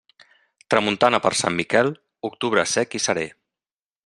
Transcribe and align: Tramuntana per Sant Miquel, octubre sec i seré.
Tramuntana 0.73 1.19
per 1.25 1.33
Sant 1.43 1.55
Miquel, 1.59 1.93
octubre 2.33 2.67
sec 2.75 3.01
i 3.01 3.07
seré. 3.09 3.31